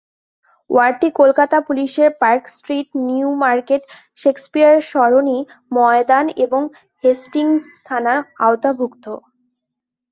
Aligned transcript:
ওয়ার্ডটি 0.69 1.09
কলকাতা 1.11 1.57
পুলিশের 1.67 2.09
Park 2.21 2.43
Street, 2.55 2.87
New 3.07 3.29
Market, 3.43 3.81
Shakespeare 4.19 4.75
সরণি, 4.91 5.37
ময়দান 5.71 6.25
এবং 6.45 6.61
হেস্টিংস 7.03 7.63
থানার 7.85 8.19
আওতাভুক্ত। 8.39 9.05